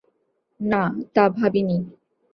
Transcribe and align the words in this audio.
না, 0.59 0.81
তা 1.13 1.23
ভাবি 1.29 1.61
নি। 1.63 1.77